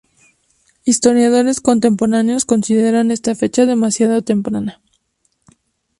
Historiadores 0.91 1.57
contemporáneos 1.67 2.47
consideran 2.51 3.11
esta 3.15 3.37
fecha 3.41 3.67
demasiado 3.71 4.17
temprana. 4.31 4.81